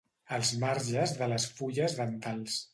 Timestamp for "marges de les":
0.63-1.47